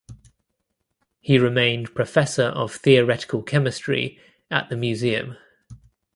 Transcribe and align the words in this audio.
He 1.19 1.37
remained 1.37 1.93
Professor 1.93 2.45
of 2.45 2.73
Theoretical 2.73 3.43
Chemistry 3.43 4.19
at 4.49 4.67
the 4.69 4.75
Museum. 4.75 5.37